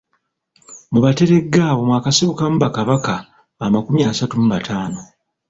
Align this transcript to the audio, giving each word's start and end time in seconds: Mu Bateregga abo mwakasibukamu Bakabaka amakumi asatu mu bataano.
Mu 0.91 0.99
Bateregga 1.03 1.61
abo 1.71 1.81
mwakasibukamu 1.87 2.55
Bakabaka 2.63 3.13
amakumi 3.65 4.01
asatu 4.11 4.33
mu 4.41 4.47
bataano. 4.53 4.99